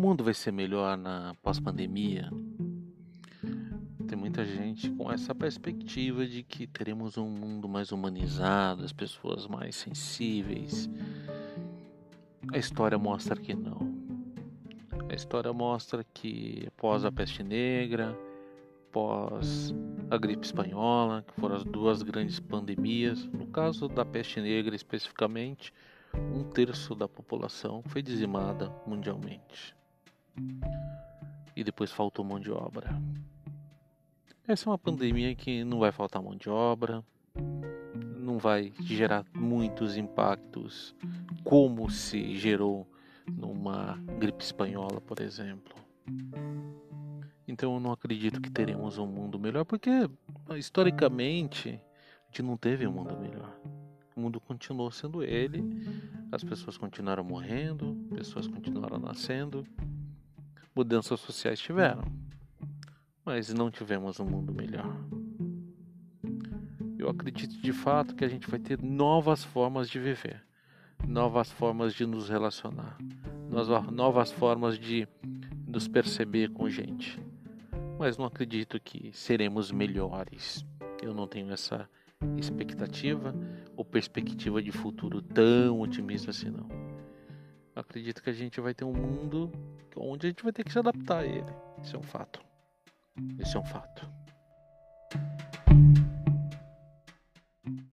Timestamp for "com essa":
4.90-5.34